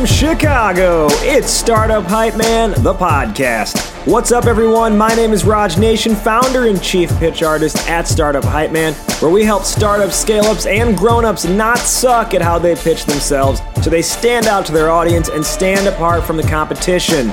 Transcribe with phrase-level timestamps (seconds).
[0.00, 3.76] from Chicago, it's Startup Hype Man, the podcast.
[4.06, 4.96] What's up, everyone?
[4.96, 9.30] My name is Raj Nation, founder and chief pitch artist at Startup Hype Man, where
[9.30, 13.60] we help startups, scale ups, and grown ups not suck at how they pitch themselves
[13.82, 17.26] so they stand out to their audience and stand apart from the competition.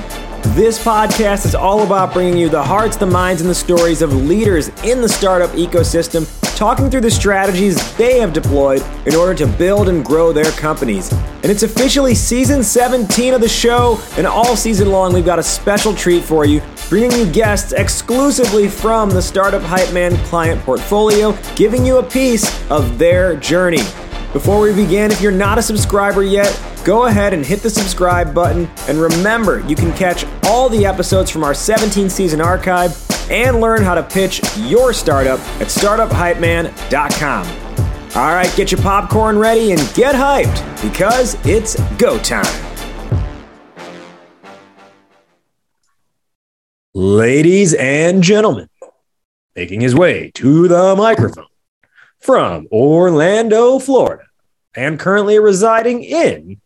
[0.54, 4.12] This podcast is all about bringing you the hearts, the minds, and the stories of
[4.12, 6.26] leaders in the startup ecosystem,
[6.58, 11.12] talking through the strategies they have deployed in order to build and grow their companies.
[11.12, 15.42] And it's officially season 17 of the show, and all season long, we've got a
[15.42, 21.38] special treat for you, bringing you guests exclusively from the Startup Hype Man client portfolio,
[21.54, 23.84] giving you a piece of their journey.
[24.32, 28.34] Before we begin, if you're not a subscriber yet, go ahead and hit the subscribe
[28.34, 28.68] button.
[28.88, 33.82] And remember, you can catch all the episodes from our 17 season archive and learn
[33.82, 37.46] how to pitch your startup at startuphypeman.com.
[38.16, 42.64] All right, get your popcorn ready and get hyped because it's go time.
[46.94, 48.68] Ladies and gentlemen,
[49.54, 51.46] making his way to the microphone
[52.18, 54.24] from Orlando, Florida,
[54.74, 56.60] and currently residing in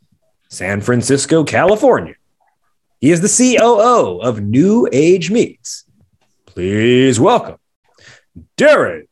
[0.49, 2.15] San Francisco, California.
[3.01, 5.85] He is the COO of New Age Meats.
[6.53, 7.56] Please welcome
[8.58, 9.06] Darren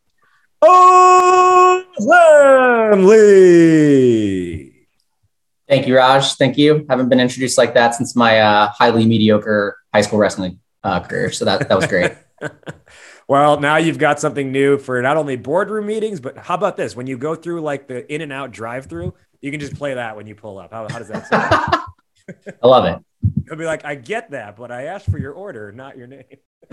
[3.08, 4.86] Lee.
[5.66, 6.34] Thank you, Raj.
[6.34, 6.84] Thank you.
[6.90, 11.32] Haven't been introduced like that since my uh, highly mediocre high school wrestling uh, career.
[11.32, 12.12] So that that was great.
[13.30, 16.96] Well, now you've got something new for not only boardroom meetings, but how about this?
[16.96, 19.94] When you go through like the in and out drive through, you can just play
[19.94, 20.72] that when you pull up.
[20.72, 21.84] How, how does that sound?
[22.60, 22.98] I love it.
[23.46, 26.24] He'll be like, I get that, but I asked for your order, not your name.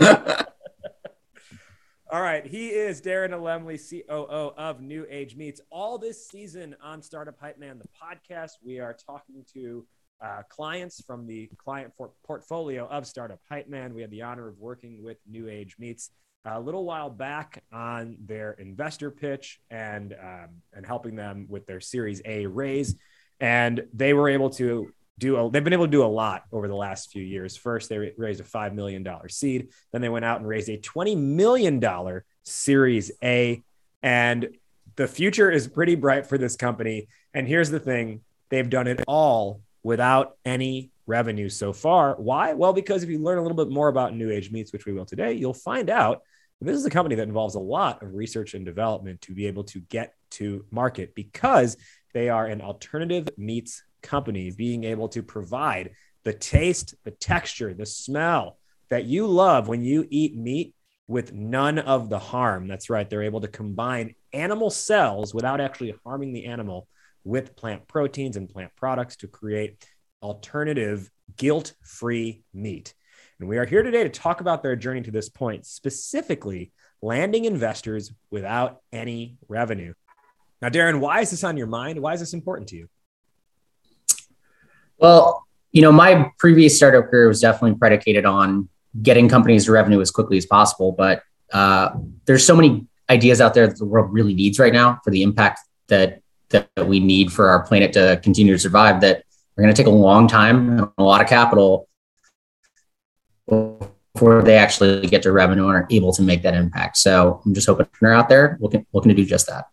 [2.10, 2.46] All right.
[2.46, 5.60] He is Darren Alemley, COO of New Age Meats.
[5.70, 9.86] All this season on Startup Hype Man, the podcast, we are talking to
[10.24, 11.92] uh, clients from the client
[12.24, 13.92] portfolio of Startup Hype Man.
[13.92, 16.08] We had the honor of working with New Age Meats
[16.46, 21.80] a little while back on their investor pitch and um, and helping them with their
[21.80, 22.96] Series A raise,
[23.38, 25.36] and they were able to do.
[25.36, 27.56] A, they've been able to do a lot over the last few years.
[27.56, 29.68] First, they raised a five million dollar seed.
[29.92, 33.62] Then they went out and raised a twenty million dollar Series A,
[34.02, 34.48] and
[34.96, 37.08] the future is pretty bright for this company.
[37.34, 42.14] And here's the thing: they've done it all without any revenue so far.
[42.14, 42.54] Why?
[42.54, 44.92] Well, because if you learn a little bit more about New Age Meats, which we
[44.92, 46.22] will today, you'll find out
[46.60, 49.64] this is a company that involves a lot of research and development to be able
[49.64, 51.76] to get to market because
[52.14, 55.90] they are an alternative meats company, being able to provide
[56.24, 58.58] the taste, the texture, the smell
[58.90, 60.74] that you love when you eat meat
[61.06, 62.68] with none of the harm.
[62.68, 63.08] That's right.
[63.08, 66.86] They're able to combine animal cells without actually harming the animal
[67.24, 69.84] with plant proteins and plant products to create
[70.22, 72.94] alternative guilt free meat.
[73.40, 77.44] And we are here today to talk about their journey to this point, specifically landing
[77.44, 79.94] investors without any revenue.
[80.60, 82.00] Now, Darren, why is this on your mind?
[82.00, 82.88] Why is this important to you?
[84.98, 88.68] Well, you know, my previous startup career was definitely predicated on
[89.02, 90.92] getting companies to revenue as quickly as possible.
[90.92, 91.22] But
[91.52, 91.90] uh,
[92.26, 95.22] there's so many ideas out there that the world really needs right now for the
[95.22, 99.00] impact that that we need for our planet to continue to survive.
[99.02, 99.24] That
[99.56, 101.88] are going to take a long time, and a lot of capital
[103.46, 106.96] before they actually get to revenue and are able to make that impact.
[106.96, 109.66] So I'm just hoping they're out there looking looking to do just that.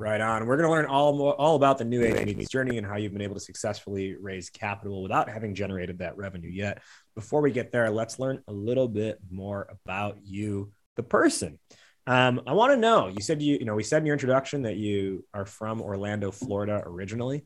[0.00, 0.46] Right on.
[0.46, 3.20] We're going to learn all all about the new age journey and how you've been
[3.20, 6.82] able to successfully raise capital without having generated that revenue yet.
[7.14, 11.58] Before we get there, let's learn a little bit more about you, the person.
[12.06, 13.08] Um, I want to know.
[13.08, 16.30] You said you, you know, we said in your introduction that you are from Orlando,
[16.30, 17.44] Florida, originally.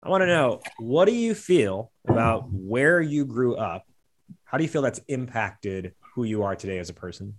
[0.00, 3.82] I want to know what do you feel about where you grew up
[4.44, 7.34] how do you feel that's impacted who you are today as a person?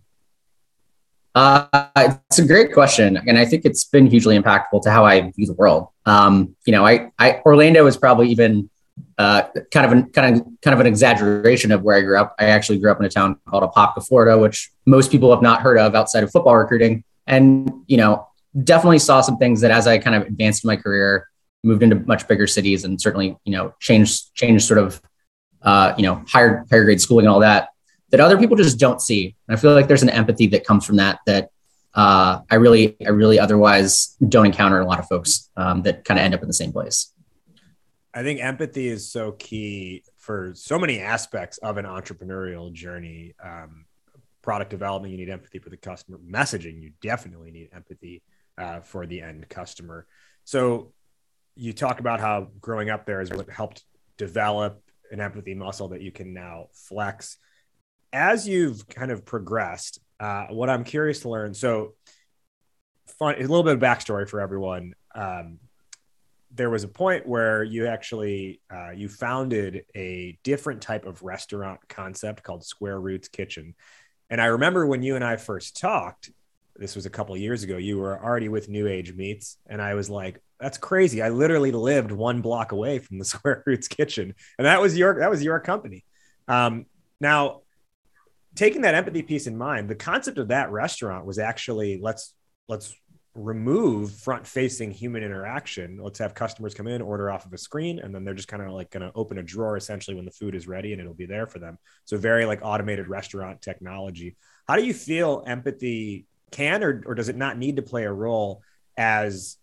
[1.37, 1.85] Uh,
[2.25, 5.45] it's a great question, and I think it's been hugely impactful to how I view
[5.45, 5.89] the world.
[6.07, 8.71] Um, you know, I, I Orlando is probably even
[9.19, 12.33] uh, kind of an kind of kind of an exaggeration of where I grew up.
[12.39, 15.61] I actually grew up in a town called Apopka, Florida, which most people have not
[15.61, 17.03] heard of outside of football recruiting.
[17.27, 18.27] And you know,
[18.63, 21.29] definitely saw some things that as I kind of advanced my career,
[21.63, 24.99] moved into much bigger cities, and certainly you know changed changed sort of
[25.61, 27.69] uh, you know, higher higher grade schooling and all that
[28.09, 29.35] that other people just don't see.
[29.47, 31.49] And I feel like there's an empathy that comes from that that
[31.93, 36.19] uh, I really I really otherwise don't encounter a lot of folks um, that kind
[36.19, 37.13] of end up in the same place.
[38.13, 43.33] I think empathy is so key for so many aspects of an entrepreneurial journey.
[43.43, 43.85] Um,
[44.41, 46.17] product development, you need empathy for the customer.
[46.19, 48.21] Messaging, you definitely need empathy
[48.57, 50.07] uh, for the end customer.
[50.45, 50.93] So
[51.55, 53.83] you talk about how growing up there is what helped
[54.17, 54.81] develop
[55.11, 57.37] an empathy muscle that you can now flex.
[58.13, 61.53] As you've kind of progressed, uh, what I'm curious to learn.
[61.53, 61.93] So,
[63.19, 64.93] fun, a little bit of backstory for everyone.
[65.13, 65.59] Um,
[66.51, 71.79] there was a point where you actually uh, you founded a different type of restaurant
[71.87, 73.75] concept called Square Roots Kitchen,
[74.29, 76.31] and I remember when you and I first talked.
[76.75, 77.77] This was a couple years ago.
[77.77, 81.71] You were already with New Age Meats, and I was like, "That's crazy!" I literally
[81.71, 85.43] lived one block away from the Square Roots Kitchen, and that was your that was
[85.43, 86.05] your company.
[86.47, 86.85] Um,
[87.19, 87.61] now,
[88.57, 92.33] taking that empathy piece in mind, the concept of that restaurant was actually let's
[92.67, 92.93] let's
[93.37, 95.99] remove front facing human interaction.
[96.01, 98.63] Let's have customers come in, order off of a screen, and then they're just kind
[98.63, 101.13] of like going to open a drawer essentially when the food is ready and it'll
[101.13, 101.77] be there for them.
[102.05, 104.35] So, very like automated restaurant technology.
[104.67, 108.11] How do you feel empathy can or, or does it not need to play a
[108.11, 108.61] role
[108.97, 109.57] as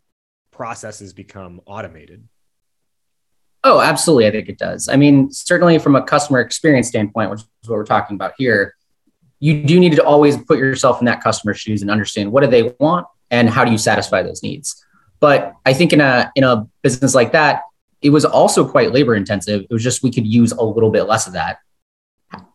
[0.53, 2.29] processes become automated?
[3.65, 4.27] Oh, absolutely.
[4.27, 4.89] I think it does.
[4.89, 8.75] I mean, certainly from a customer experience standpoint, which is what we're talking about here,
[9.45, 12.47] you do need to always put yourself in that customer's shoes and understand what do
[12.47, 14.83] they want and how do you satisfy those needs.
[15.21, 17.61] But I think in a in a business like that,
[18.01, 19.67] it was also quite labor intensive.
[19.69, 21.59] It was just we could use a little bit less of that.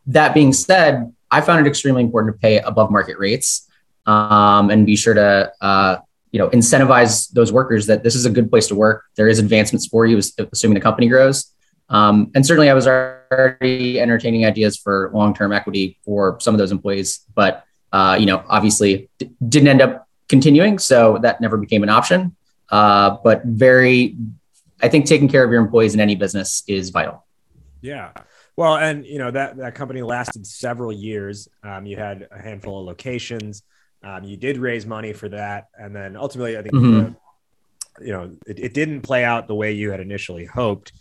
[0.07, 3.69] That being said, I found it extremely important to pay above market rates
[4.07, 5.97] um, and be sure to uh,
[6.31, 9.05] you know incentivize those workers that this is a good place to work.
[9.15, 11.53] There is advancements for you, assuming the company grows.
[11.89, 16.71] Um, and certainly, I was already entertaining ideas for long-term equity for some of those
[16.71, 21.81] employees, but uh, you know, obviously d- didn't end up continuing, so that never became
[21.83, 22.35] an option.
[22.69, 24.15] Uh, but very,
[24.81, 27.25] I think taking care of your employees in any business is vital.
[27.81, 28.11] Yeah.
[28.55, 31.47] Well, and you know that that company lasted several years.
[31.63, 33.63] Um, you had a handful of locations.
[34.03, 38.05] Um, you did raise money for that, and then ultimately, I think mm-hmm.
[38.05, 40.91] you know it, it didn't play out the way you had initially hoped.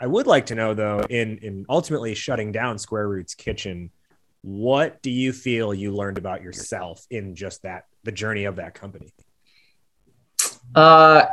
[0.00, 3.90] I would like to know though, in in ultimately shutting down Square Roots Kitchen,
[4.42, 8.74] what do you feel you learned about yourself in just that the journey of that
[8.74, 9.12] company?
[10.74, 11.26] Uh,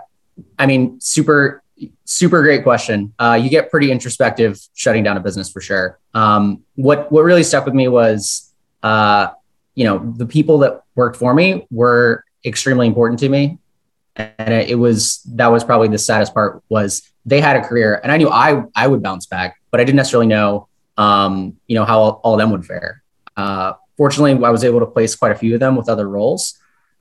[0.57, 1.61] I mean, super
[2.05, 3.13] super great question.
[3.19, 5.99] Uh, you get pretty introspective shutting down a business for sure.
[6.13, 8.51] Um, what what really stuck with me was,
[8.81, 9.27] uh,
[9.75, 13.59] you know, the people that worked for me were extremely important to me,
[14.15, 18.11] and it was that was probably the saddest part was they had a career, and
[18.11, 20.67] I knew I I would bounce back, but I didn't necessarily know,
[20.97, 23.03] um, you know, how all, all of them would fare.
[23.35, 26.57] Uh, fortunately, I was able to place quite a few of them with other roles,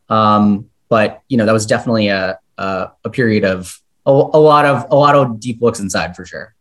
[0.08, 4.64] um, but you know, that was definitely a a, a period of a, a lot
[4.64, 6.55] of a lot of deep looks inside for sure.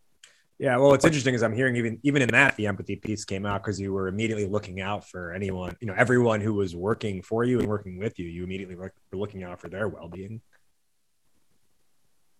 [0.59, 3.45] Yeah, well, what's interesting is I'm hearing even even in that the empathy piece came
[3.45, 7.21] out because you were immediately looking out for anyone, you know, everyone who was working
[7.21, 8.27] for you and working with you.
[8.27, 10.41] You immediately were looking out for their well being.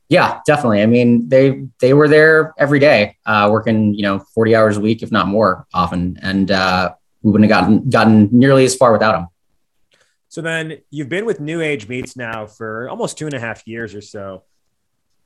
[0.10, 0.84] Yeah, definitely.
[0.84, 4.80] I mean, they they were there every day, uh, working you know 40 hours a
[4.80, 6.94] week, if not more, often, and uh,
[7.24, 9.28] we wouldn't have gotten gotten nearly as far without them.
[10.30, 13.68] So then you've been with New Age Meats now for almost two and a half
[13.68, 14.44] years or so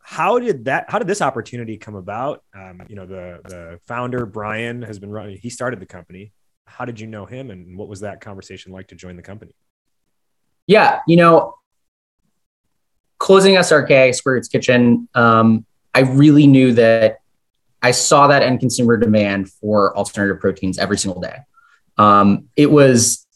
[0.09, 2.41] how did that how did this opportunity come about?
[2.55, 6.31] Um, you know the the founder brian has been running he started the company.
[6.63, 9.51] How did you know him and what was that conversation like to join the company?
[10.65, 11.55] Yeah you know
[13.17, 17.17] closing srk Square Roots kitchen um, i really knew that
[17.81, 21.39] i saw that end consumer demand for alternative proteins every single day.
[21.97, 23.27] Um, it was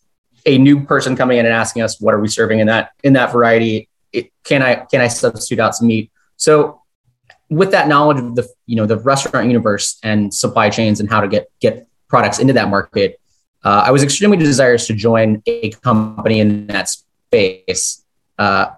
[0.45, 3.11] a new person coming in and asking us what are we serving in that in
[3.13, 3.89] that variety?
[4.13, 6.10] It, can i can i substitute out some meat
[6.41, 6.81] so
[7.51, 11.21] with that knowledge of the you know the restaurant universe and supply chains and how
[11.21, 13.19] to get get products into that market,
[13.63, 18.03] uh, I was extremely desirous to join a company in that space.
[18.39, 18.71] Uh,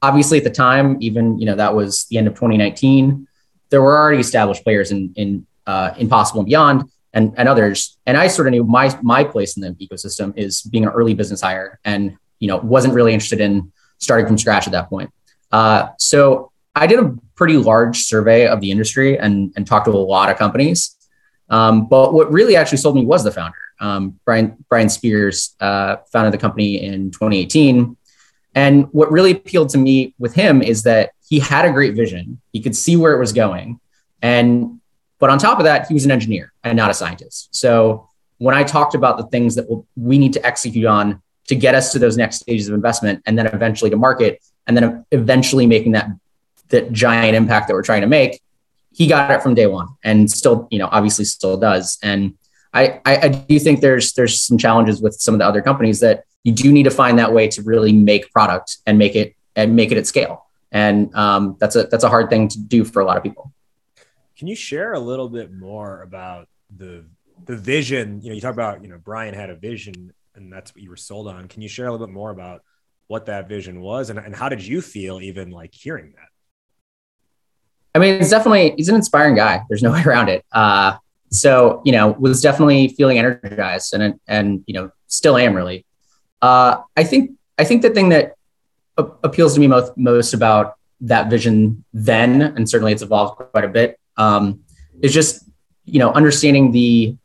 [0.00, 3.28] obviously, at the time, even you know that was the end of 2019.
[3.68, 8.16] There were already established players in in uh, Impossible and Beyond and and others, and
[8.16, 11.42] I sort of knew my my place in the ecosystem is being an early business
[11.42, 15.10] hire, and you know wasn't really interested in starting from scratch at that point.
[15.52, 19.92] Uh, so I did a pretty large survey of the industry and, and talked to
[19.92, 20.96] a lot of companies.
[21.48, 23.58] Um, but what really actually sold me was the founder.
[23.80, 27.96] Um, Brian Brian Spears uh, founded the company in 2018,
[28.54, 32.40] and what really appealed to me with him is that he had a great vision.
[32.52, 33.80] He could see where it was going,
[34.20, 34.80] and
[35.18, 37.48] but on top of that, he was an engineer and not a scientist.
[37.52, 38.08] So
[38.38, 41.74] when I talked about the things that we'll, we need to execute on to get
[41.74, 45.66] us to those next stages of investment, and then eventually to market, and then eventually
[45.66, 46.10] making that
[46.70, 48.40] that giant impact that we're trying to make,
[48.92, 51.98] he got it from day one and still, you know, obviously still does.
[52.02, 52.34] And
[52.72, 56.00] I, I, I do think there's there's some challenges with some of the other companies
[56.00, 59.34] that you do need to find that way to really make product and make it
[59.56, 60.46] and make it at scale.
[60.72, 63.52] And um, that's a that's a hard thing to do for a lot of people.
[64.36, 67.04] Can you share a little bit more about the
[67.44, 68.20] the vision?
[68.22, 70.90] You know, you talk about you know Brian had a vision, and that's what you
[70.90, 71.48] were sold on.
[71.48, 72.62] Can you share a little bit more about
[73.08, 76.29] what that vision was, and, and how did you feel even like hearing that?
[77.94, 79.62] I mean, it's definitely he's an inspiring guy.
[79.68, 80.44] There's no way around it.
[80.52, 80.96] Uh,
[81.30, 85.84] so you know, was definitely feeling energized, and and you know, still am really.
[86.42, 88.34] Uh, I think I think the thing that
[88.96, 93.64] a- appeals to me most most about that vision then, and certainly it's evolved quite
[93.64, 94.60] a bit, um,
[95.02, 95.44] is just
[95.84, 97.16] you know understanding the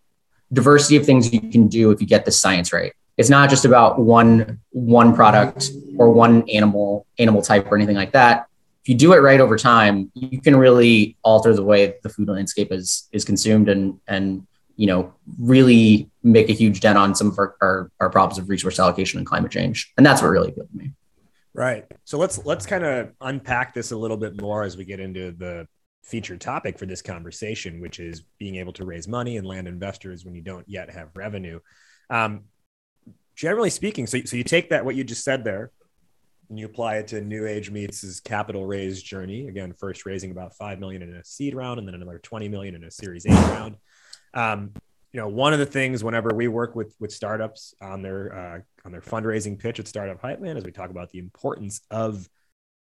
[0.53, 2.93] diversity of things you can do if you get the science right.
[3.17, 8.11] It's not just about one one product or one animal animal type or anything like
[8.11, 8.47] that.
[8.85, 12.27] If you do it right over time, you can really alter the way the food
[12.27, 17.31] landscape is is consumed and and you know really make a huge dent on some
[17.31, 19.91] of our, our, our problems of resource allocation and climate change.
[19.97, 20.91] And that's what really appealed to me.
[21.55, 21.85] Right.
[22.03, 25.31] So let's let's kind of unpack this a little bit more as we get into
[25.31, 25.67] the
[26.03, 30.25] featured topic for this conversation, which is being able to raise money and land investors
[30.25, 31.59] when you don't yet have revenue.
[32.11, 32.43] Um,
[33.35, 35.71] generally speaking, so, so you take that what you just said there,
[36.49, 39.47] and you apply it to New Age Meats' capital raise journey.
[39.47, 42.75] Again, first raising about five million in a seed round, and then another twenty million
[42.75, 43.75] in a Series A round.
[44.33, 44.73] Um,
[45.11, 48.59] you know, one of the things whenever we work with with startups on their uh,
[48.85, 52.27] on their fundraising pitch at Startup Hype Man, is we talk about the importance of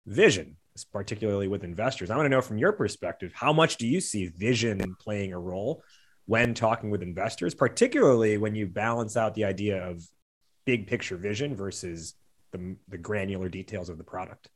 [0.05, 0.57] vision,
[0.91, 2.09] particularly with investors.
[2.09, 5.39] I want to know from your perspective, how much do you see vision playing a
[5.39, 5.83] role
[6.25, 10.03] when talking with investors, particularly when you balance out the idea of
[10.65, 12.13] big picture vision versus
[12.51, 14.49] the, the granular details of the product?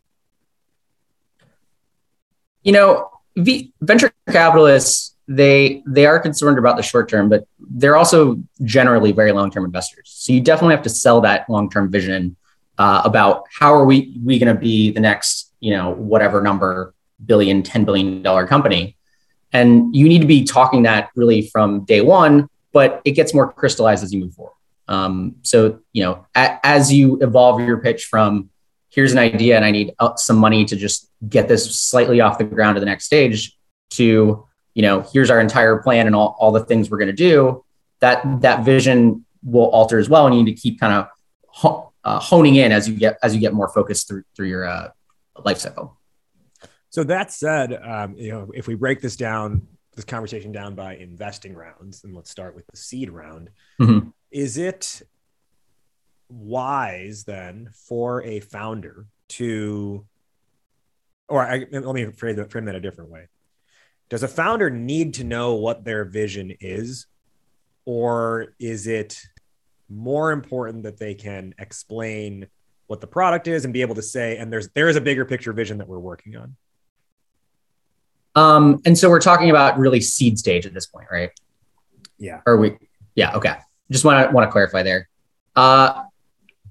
[2.64, 7.96] You know, v- venture capitalists they they are concerned about the short term, but they're
[7.96, 10.12] also generally very long term investors.
[10.14, 12.36] So you definitely have to sell that long term vision
[12.78, 16.94] uh, about how are we we going to be the next you know whatever number
[17.26, 18.98] billion, ten billion dollar company,
[19.54, 22.50] and you need to be talking that really from day one.
[22.74, 24.56] But it gets more crystallized as you move forward.
[24.88, 28.50] Um, so you know a, as you evolve your pitch from
[28.90, 32.38] here's an idea and I need uh, some money to just get this slightly off
[32.38, 33.58] the ground to the next stage
[33.92, 37.14] to you know, here's our entire plan and all, all the things we're going to
[37.14, 37.64] do,
[38.00, 40.26] that that vision will alter as well.
[40.26, 41.08] And you need to keep kind of
[41.48, 44.66] ho- uh, honing in as you get as you get more focused through through your
[44.66, 44.90] uh,
[45.44, 46.00] life cycle.
[46.90, 50.96] So that said, um, you know, if we break this down, this conversation down by
[50.96, 53.50] investing rounds, and let's start with the seed round.
[53.80, 54.10] Mm-hmm.
[54.34, 55.04] Is it
[56.34, 60.06] wise then for a founder to,
[61.28, 63.28] or I, let me frame that, frame that a different way.
[64.10, 67.08] Does a founder need to know what their vision is?
[67.86, 69.20] Or is it
[69.90, 72.48] more important that they can explain
[72.88, 75.26] what the product is and be able to say and there's there is a bigger
[75.26, 76.56] picture vision that we're working on?
[78.36, 81.32] Um and so we're talking about really seed stage at this point right?
[82.18, 82.42] Yeah.
[82.46, 82.78] Or we
[83.16, 83.58] yeah okay
[83.92, 85.08] just want to want to clarify there
[85.56, 86.04] uh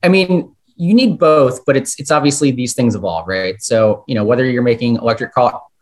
[0.02, 4.14] i mean you need both but it's it's obviously these things evolve right so you
[4.14, 5.33] know whether you're making electric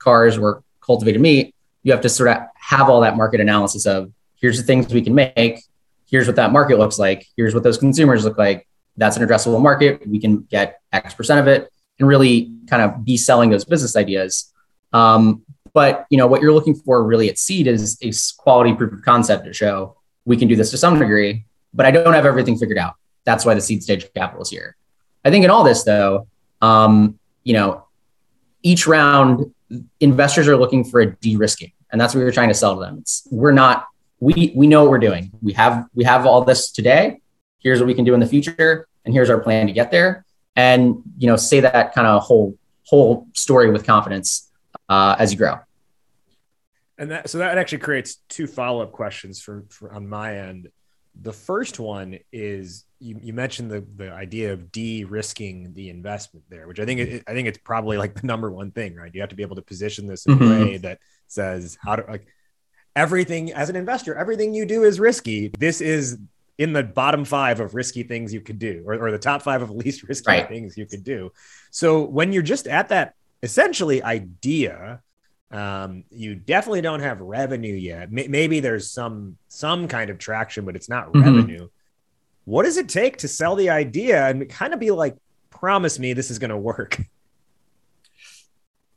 [0.00, 4.12] cars or cultivated meat, you have to sort of have all that market analysis of
[4.40, 5.62] here's the things we can make,
[6.10, 8.66] here's what that market looks like, here's what those consumers look like.
[8.96, 10.06] That's an addressable market.
[10.06, 13.94] We can get X percent of it and really kind of be selling those business
[13.94, 14.52] ideas.
[14.92, 18.10] Um, but you know what you're looking for really at seed is a
[18.42, 21.90] quality proof of concept to show we can do this to some degree, but I
[21.90, 22.94] don't have everything figured out.
[23.24, 24.76] That's why the seed stage capital is here.
[25.24, 26.26] I think in all this though,
[26.60, 27.84] um, you know,
[28.62, 29.52] each round
[30.00, 32.98] investors are looking for a de-risking and that's what we're trying to sell to them.
[32.98, 33.86] It's, we're not
[34.20, 35.30] we we know what we're doing.
[35.40, 37.20] We have we have all this today.
[37.60, 40.24] Here's what we can do in the future and here's our plan to get there.
[40.56, 44.50] And you know say that kind of whole whole story with confidence
[44.88, 45.58] uh, as you grow
[47.00, 50.68] and that so that actually creates two follow-up questions for, for on my end
[51.20, 56.68] the first one is you, you mentioned the, the idea of de-risking the investment there,
[56.68, 59.12] which I think it, I think it's probably like the number one thing, right?
[59.12, 60.62] You have to be able to position this in mm-hmm.
[60.62, 62.26] a way that says how to like
[62.94, 65.50] everything as an investor, everything you do is risky.
[65.58, 66.18] This is
[66.58, 69.62] in the bottom five of risky things you could do, or, or the top five
[69.62, 70.48] of least risky right.
[70.48, 71.32] things you could do.
[71.70, 75.00] So when you're just at that essentially idea,
[75.50, 78.04] um, you definitely don't have revenue yet.
[78.04, 81.20] M- maybe there's some some kind of traction, but it's not mm-hmm.
[81.20, 81.68] revenue
[82.50, 85.16] what does it take to sell the idea and kind of be like,
[85.50, 87.00] promise me this is going to work?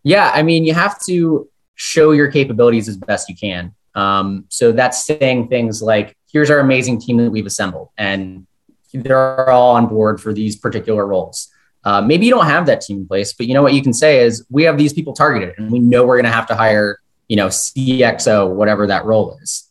[0.05, 3.74] Yeah, I mean, you have to show your capabilities as best you can.
[3.95, 8.45] Um, so that's saying things like, here's our amazing team that we've assembled, and
[8.93, 11.52] they're all on board for these particular roles.
[11.85, 13.93] Uh, maybe you don't have that team in place, but you know what you can
[13.93, 16.55] say is, we have these people targeted, and we know we're going to have to
[16.55, 19.67] hire, you know, CXO, whatever that role is.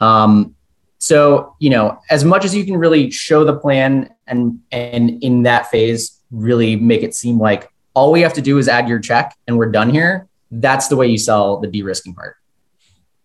[0.00, 0.54] Um,
[0.98, 5.42] so, you know, as much as you can really show the plan and and in
[5.42, 8.98] that phase really make it seem like all we have to do is add your
[8.98, 10.28] check and we're done here.
[10.50, 12.36] That's the way you sell the de-risking part.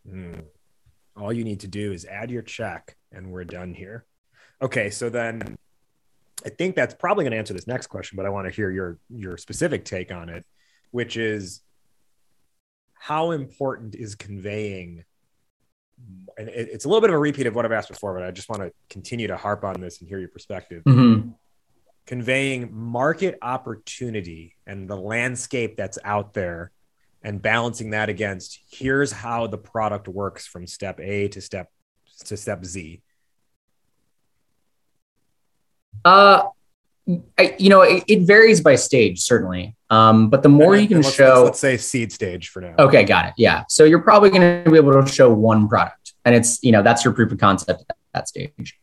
[0.09, 0.43] Mm.
[1.17, 4.05] All you need to do is add your check and we're done here.
[4.61, 5.57] Okay, so then
[6.45, 8.69] I think that's probably going to answer this next question, but I want to hear
[8.69, 10.45] your your specific take on it,
[10.91, 11.61] which is
[12.93, 15.03] how important is conveying
[16.37, 18.31] and it's a little bit of a repeat of what I've asked before, but I
[18.31, 20.83] just want to continue to harp on this and hear your perspective.
[20.83, 21.29] Mm-hmm.
[22.07, 26.71] Conveying market opportunity and the landscape that's out there
[27.21, 31.69] and balancing that against here's how the product works from step A to step
[32.25, 33.01] to step Z.
[36.03, 36.43] Uh
[37.37, 39.75] I, you know, it, it, varies by stage, certainly.
[39.89, 42.75] Um, but the more you can let's, show, let's, let's, say seed stage for now.
[42.77, 43.33] Okay, got it.
[43.37, 43.63] Yeah.
[43.67, 46.83] So you're probably going to be able to show one product, and it's you know
[46.83, 48.79] that's your proof of concept at that stage.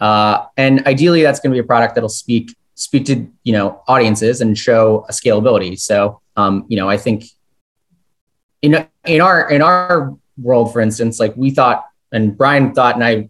[0.00, 3.82] Uh, and ideally, that's going to be a product that'll speak speak to you know
[3.86, 5.78] audiences and show a scalability.
[5.78, 7.26] So um, you know, I think
[8.62, 13.04] in in our in our world, for instance, like we thought, and Brian thought, and
[13.04, 13.28] I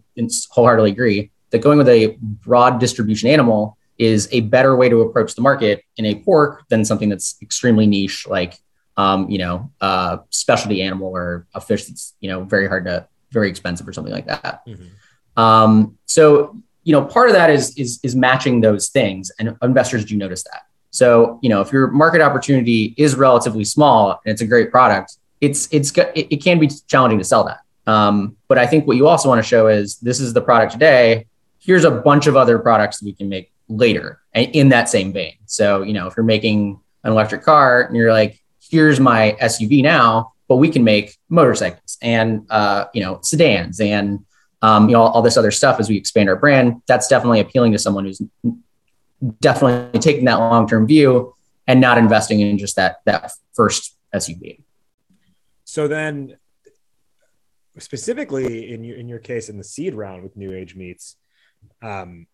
[0.51, 5.35] wholeheartedly agree that going with a broad distribution animal is a better way to approach
[5.35, 8.59] the market in a pork than something that's extremely niche, like
[8.97, 13.07] um, you know, a specialty animal or a fish that's you know very hard to,
[13.31, 14.61] very expensive or something like that.
[14.67, 15.41] Mm-hmm.
[15.41, 20.03] Um, so you know, part of that is is is matching those things, and investors
[20.03, 20.63] do notice that.
[20.91, 25.17] So you know, if your market opportunity is relatively small and it's a great product,
[25.39, 27.59] it's it's it, it can be challenging to sell that.
[27.87, 30.73] Um, but I think what you also want to show is this is the product
[30.73, 31.27] today.
[31.65, 35.35] Here's a bunch of other products that we can make later in that same vein.
[35.45, 39.81] So, you know, if you're making an electric car and you're like, here's my SUV
[39.81, 44.25] now, but we can make motorcycles and, uh, you know, sedans and,
[44.61, 47.39] um, you know, all, all, this other stuff as we expand our brand, that's definitely
[47.39, 48.21] appealing to someone who's
[49.39, 51.35] definitely taking that long-term view
[51.67, 54.61] and not investing in just that, that first SUV.
[55.63, 56.37] So then
[57.79, 61.15] specifically in your, in your case, in the seed round with new age meats,
[61.81, 62.27] um,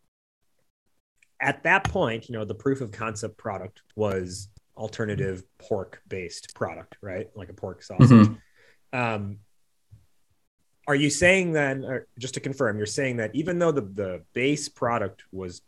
[1.41, 6.97] at that point, you know, the proof of concept product was alternative pork based product,
[7.01, 7.29] right?
[7.35, 8.09] Like a pork sausage.
[8.09, 8.99] Mm-hmm.
[8.99, 9.37] Um,
[10.87, 14.69] are you saying then, just to confirm, you're saying that even though the, the base
[14.69, 15.61] product was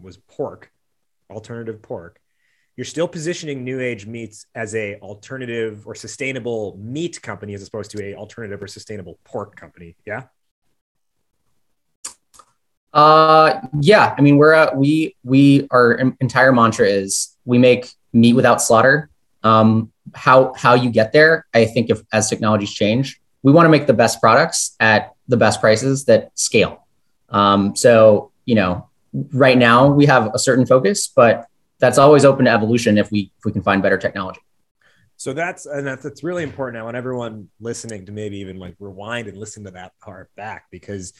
[0.00, 0.70] was pork,
[1.30, 2.20] alternative pork,
[2.76, 7.90] you're still positioning New Age Meats as a alternative or sustainable meat company as opposed
[7.92, 9.96] to a alternative or sustainable pork company.
[10.06, 10.24] Yeah.
[12.96, 14.14] Uh, yeah.
[14.16, 19.10] I mean, we're uh, we we our entire mantra is we make meat without slaughter.
[19.42, 23.68] Um, how how you get there, I think, if as technologies change, we want to
[23.68, 26.86] make the best products at the best prices that scale.
[27.28, 31.46] Um, so you know, right now we have a certain focus, but
[31.78, 34.40] that's always open to evolution if we if we can find better technology.
[35.18, 36.80] So that's and that's, that's really important.
[36.80, 40.68] I want everyone listening to maybe even like rewind and listen to that part back
[40.70, 41.12] because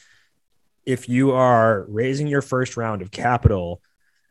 [0.87, 3.81] if you are raising your first round of capital,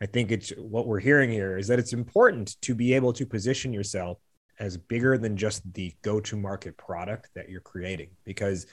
[0.00, 3.26] I think it's what we're hearing here is that it's important to be able to
[3.26, 4.18] position yourself
[4.58, 8.08] as bigger than just the go to market product that you're creating.
[8.24, 8.66] Because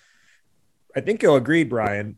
[0.95, 2.17] I think you'll agree, Brian,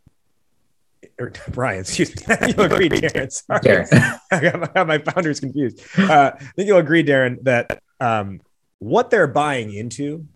[1.17, 2.35] or Brian, excuse me.
[2.47, 3.31] you'll agree, Darren.
[3.31, 3.87] Sorry.
[4.31, 5.81] I, got my, I got my founders confused.
[5.97, 8.39] Uh, I think you'll agree, Darren, that um,
[8.77, 10.27] what they're buying into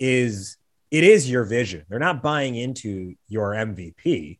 [0.00, 0.56] is
[0.90, 1.84] it is your vision.
[1.88, 4.38] They're not buying into your MVP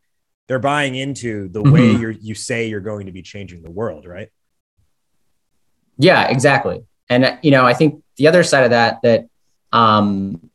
[0.52, 1.72] they're buying into the mm-hmm.
[1.72, 4.28] way you you say you're going to be changing the world, right?
[5.96, 6.84] Yeah, exactly.
[7.08, 9.28] And you know, I think the other side of that that
[9.72, 10.50] um,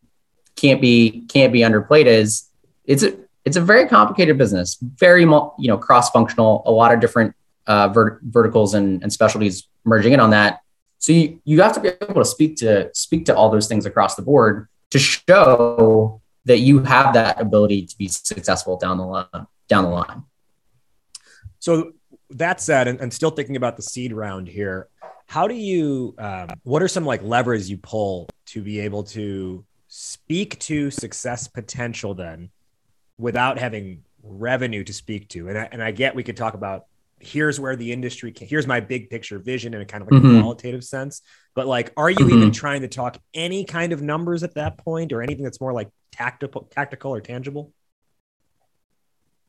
[0.55, 2.47] can't be can't be underplayed is
[2.85, 6.99] it's a it's a very complicated business, very you know cross functional, a lot of
[6.99, 10.59] different uh, vert- verticals and, and specialties merging in on that.
[10.99, 13.87] So you, you have to be able to speak to speak to all those things
[13.87, 19.03] across the board to show that you have that ability to be successful down the
[19.03, 20.23] line down the line.
[21.59, 21.93] So
[22.31, 24.87] that said, and, and still thinking about the seed round here,
[25.27, 26.15] how do you?
[26.17, 31.47] Um, what are some like levers you pull to be able to speak to success
[31.47, 32.49] potential then,
[33.17, 35.49] without having revenue to speak to?
[35.49, 36.85] And I, and I get we could talk about
[37.19, 40.21] here's where the industry can, here's my big picture vision in a kind of like
[40.21, 40.37] mm-hmm.
[40.37, 41.21] a qualitative sense
[41.55, 42.37] but like are you mm-hmm.
[42.37, 45.73] even trying to talk any kind of numbers at that point or anything that's more
[45.73, 47.71] like tactical tactical or tangible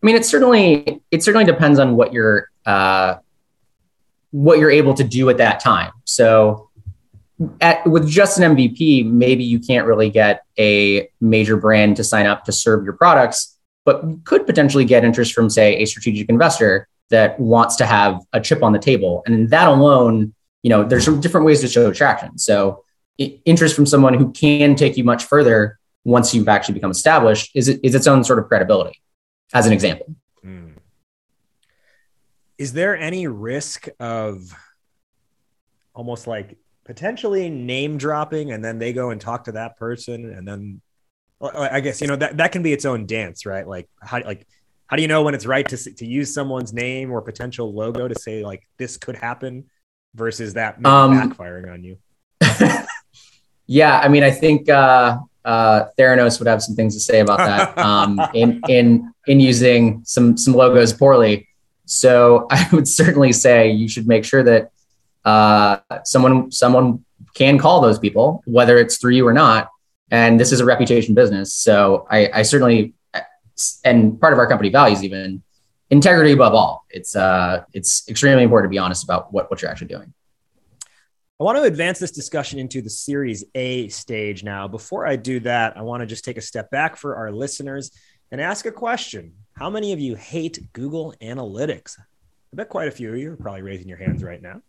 [0.02, 3.16] I mean, it certainly it certainly depends on what you're uh,
[4.30, 5.92] what you're able to do at that time.
[6.04, 6.70] So,
[7.60, 12.26] at, with just an MVP, maybe you can't really get a major brand to sign
[12.26, 16.28] up to serve your products, but you could potentially get interest from, say, a strategic
[16.28, 19.22] investor that wants to have a chip on the table.
[19.26, 22.38] And that alone, you know, there's some different ways to show traction.
[22.38, 22.84] So
[23.16, 27.68] interest from someone who can take you much further once you've actually become established is,
[27.68, 29.00] is its own sort of credibility,
[29.54, 30.14] as an example.
[30.44, 30.74] Mm.
[32.58, 34.52] Is there any risk of
[35.94, 40.46] almost like potentially name dropping and then they go and talk to that person and
[40.46, 40.80] then
[41.40, 43.66] I guess you know that that can be its own dance, right?
[43.66, 44.46] Like how like
[44.88, 48.08] how do you know when it's right to to use someone's name or potential logo
[48.08, 49.70] to say like this could happen
[50.14, 51.98] versus that um, backfiring on you?
[53.66, 57.38] yeah, I mean, I think uh, uh, Theranos would have some things to say about
[57.38, 61.48] that um, in in in using some some logos poorly.
[61.86, 64.70] So I would certainly say you should make sure that
[65.24, 69.70] uh, someone someone can call those people, whether it's through you or not.
[70.10, 72.94] And this is a reputation business, so I, I certainly,
[73.84, 75.42] and part of our company values even
[75.90, 76.86] integrity above all.
[76.88, 80.12] It's uh, it's extremely important to be honest about what what you're actually doing.
[81.40, 84.66] I want to advance this discussion into the Series A stage now.
[84.66, 87.92] Before I do that, I want to just take a step back for our listeners
[88.32, 89.34] and ask a question.
[89.52, 91.96] How many of you hate Google Analytics?
[92.00, 94.62] I bet quite a few of you are probably raising your hands right now.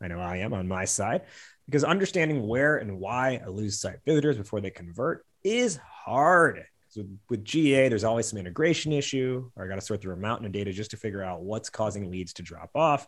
[0.00, 1.26] I know I am on my side
[1.66, 6.64] because understanding where and why I lose site visitors before they convert is hard.
[6.88, 10.16] So with GA, there's always some integration issue, or I got to sort through a
[10.16, 13.06] mountain of data just to figure out what's causing leads to drop off.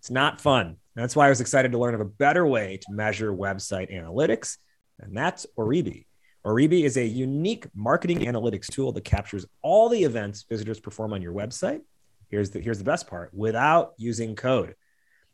[0.00, 0.76] It's not fun.
[0.98, 4.56] That's why I was excited to learn of a better way to measure website analytics,
[4.98, 6.06] and that's Oribi.
[6.44, 11.22] Oribi is a unique marketing analytics tool that captures all the events visitors perform on
[11.22, 11.82] your website.
[12.30, 14.74] Here's the, here's the best part without using code.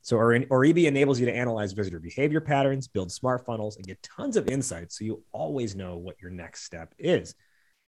[0.03, 4.37] So Oribi enables you to analyze visitor behavior patterns, build smart funnels, and get tons
[4.37, 7.35] of insights so you always know what your next step is.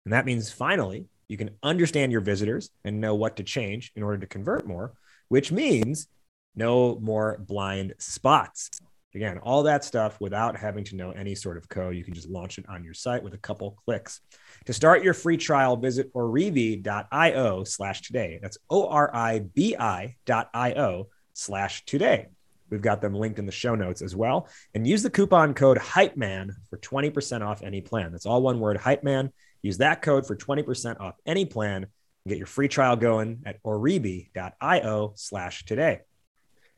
[0.04, 4.02] And that means finally, you can understand your visitors and know what to change in
[4.02, 4.94] order to convert more,
[5.28, 6.08] which means
[6.54, 8.70] no more blind spots.
[9.14, 11.96] Again, all that stuff without having to know any sort of code.
[11.96, 14.20] You can just launch it on your site with a couple clicks.
[14.66, 18.38] To start your free trial, visit oribi.io slash today.
[18.40, 22.28] That's O-R-I-B-I dot I-O slash today.
[22.70, 24.48] We've got them linked in the show notes as well.
[24.74, 28.12] And use the coupon code HYPEMAN for 20% off any plan.
[28.12, 29.32] That's all one word, HYPEMAN.
[29.62, 33.60] Use that code for 20% off any plan and get your free trial going at
[33.64, 36.00] oribi.io slash today.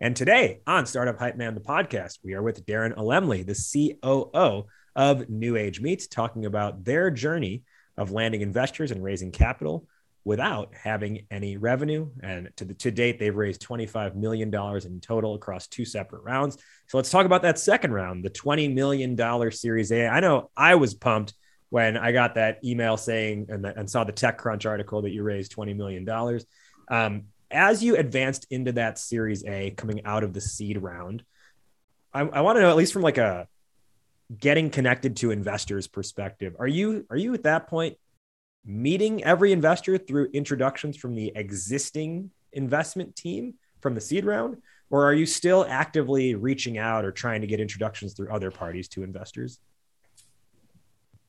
[0.02, 4.66] And today on Startup Hype Man, the podcast, we are with Darren Alemley, the COO
[4.96, 7.62] of New Age Meats, talking about their journey
[7.96, 9.86] of landing investors and raising capital
[10.24, 12.10] without having any revenue.
[12.20, 16.58] And to, the, to date, they've raised $25 million in total across two separate rounds.
[16.88, 20.08] So let's talk about that second round, the $20 million Series A.
[20.08, 21.34] I know I was pumped
[21.70, 25.54] when I got that email saying and, and saw the TechCrunch article that you raised
[25.54, 26.40] $20 million.
[26.88, 31.24] Um, as you advanced into that Series A coming out of the seed round,
[32.12, 33.48] I, I want to know, at least from like a
[34.36, 37.96] getting connected to investors perspective, are you, are you at that point
[38.64, 44.56] meeting every investor through introductions from the existing investment team from the seed round?
[44.90, 48.88] Or are you still actively reaching out or trying to get introductions through other parties
[48.88, 49.58] to investors?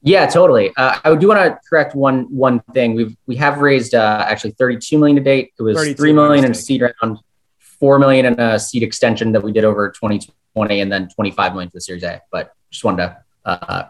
[0.05, 0.73] Yeah, totally.
[0.75, 2.93] Uh, I do want to correct one one thing.
[2.93, 5.53] We've we have raised uh, actually 32 million to date.
[5.57, 7.19] It was three million in a seed round,
[7.57, 11.69] four million in a seed extension that we did over 2020, and then 25 million
[11.69, 12.21] for the Series A.
[12.31, 13.87] But just wanted to uh,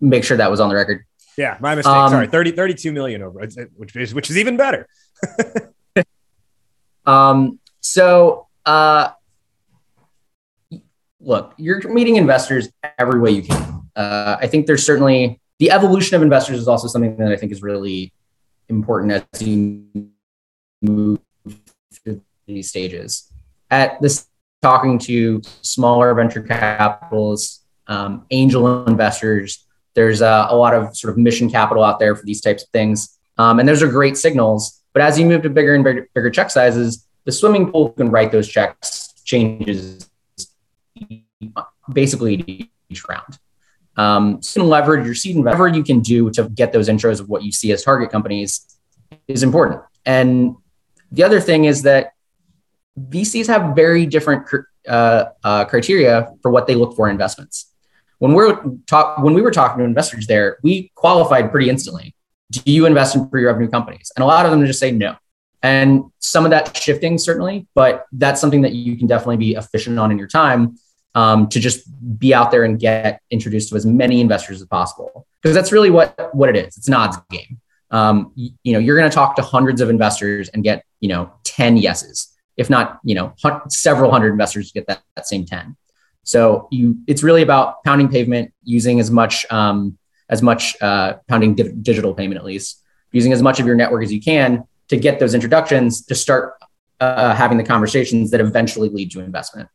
[0.00, 1.04] make sure that was on the record.
[1.36, 1.94] Yeah, my mistake.
[1.94, 3.46] Um, Sorry, 30, 32 million over,
[3.76, 4.88] which is which is even better.
[7.06, 7.60] um.
[7.84, 9.10] So, uh,
[11.20, 13.88] look, you're meeting investors every way you can.
[13.94, 17.52] Uh, I think there's certainly the evolution of investors is also something that I think
[17.52, 18.12] is really
[18.68, 19.84] important as you
[20.82, 21.20] move
[21.94, 23.32] through these stages.
[23.70, 24.26] At this,
[24.60, 31.48] talking to smaller venture capitals, um, angel investors there's a lot of sort of mission
[31.48, 33.18] capital out there for these types of things.
[33.38, 34.82] Um, and those are great signals.
[34.92, 38.10] But as you move to bigger and bigger, bigger check sizes, the swimming pool can
[38.10, 40.10] write those checks changes
[41.92, 43.38] basically each round.
[43.96, 47.28] Um, you can leverage your seed whatever you can do to get those intros of
[47.28, 48.78] what you see as target companies
[49.28, 49.82] is important.
[50.06, 50.56] And
[51.10, 52.12] the other thing is that
[52.98, 54.48] VCs have very different
[54.88, 57.72] uh, uh, criteria for what they look for in investments
[58.22, 62.14] when we're talk when we were talking to investors there, we qualified pretty instantly.
[62.52, 64.12] Do you invest in pre-revenue companies?
[64.14, 65.16] And a lot of them just say no.
[65.60, 69.98] And some of that shifting certainly, but that's something that you can definitely be efficient
[69.98, 70.78] on in your time.
[71.14, 71.86] Um, to just
[72.18, 75.26] be out there and get introduced to as many investors as possible.
[75.42, 76.76] Because that's really what what it is.
[76.76, 77.60] It's an odds game.
[77.90, 81.08] Um, you, you know you're going to talk to hundreds of investors and get you
[81.08, 83.34] know 10 yeses if not you know
[83.68, 85.76] several hundred investors get that, that same 10
[86.22, 89.98] so you it's really about pounding pavement using as much um,
[90.28, 94.02] as much uh, pounding di- digital payment at least using as much of your network
[94.02, 96.54] as you can to get those introductions to start
[97.00, 99.68] uh, having the conversations that eventually lead to investment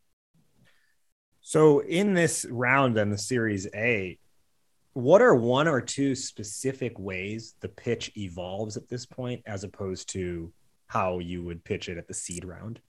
[1.47, 4.19] so in this round and the Series A,
[4.91, 10.09] what are one or two specific ways the pitch evolves at this point, as opposed
[10.09, 10.51] to
[10.87, 12.81] how you would pitch it at the seed round?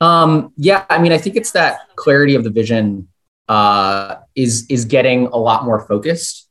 [0.00, 3.08] Um, yeah, I mean, I think it's that clarity of the vision
[3.48, 6.48] uh, is is getting a lot more focused,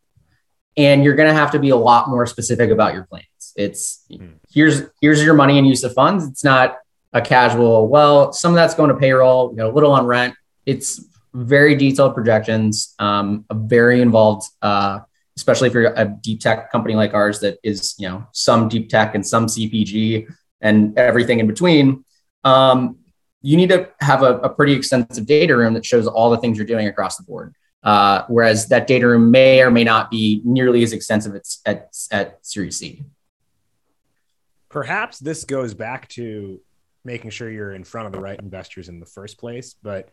[0.75, 3.53] and you're going to have to be a lot more specific about your plans.
[3.55, 4.31] It's hmm.
[4.51, 6.27] here's here's your money and use of funds.
[6.27, 6.79] It's not
[7.13, 7.87] a casual.
[7.87, 10.35] Well, some of that's going to payroll, you know, a little on rent,
[10.69, 11.03] it's
[11.33, 14.99] very detailed projections, um, a very involved, uh,
[15.35, 18.87] especially if you're a deep tech company like ours that is, you know, some deep
[18.87, 20.27] tech and some CPG
[20.61, 22.05] and everything in between.
[22.43, 22.97] Um,
[23.41, 26.57] you need to have a, a, pretty extensive data room that shows all the things
[26.57, 27.55] you're doing across the board.
[27.81, 31.97] Uh, whereas that data room may or may not be nearly as extensive at, at,
[32.11, 33.03] at Series C.
[34.69, 36.59] Perhaps this goes back to
[37.05, 39.73] making sure you're in front of the right investors in the first place.
[39.81, 40.09] But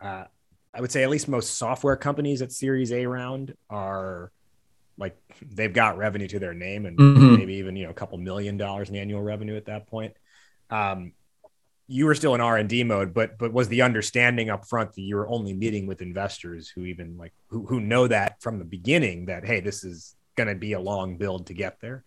[0.00, 0.24] uh,
[0.72, 4.30] I would say at least most software companies at Series A round are
[4.98, 5.16] like
[5.50, 7.36] they've got revenue to their name and mm-hmm.
[7.36, 10.14] maybe even you know a couple million dollars in annual revenue at that point.
[10.68, 11.12] Um,
[11.88, 14.92] you were still in R and D mode, but but was the understanding up front
[14.94, 18.58] that you were only meeting with investors who even like who who know that from
[18.58, 22.04] the beginning that hey this is going to be a long build to get there.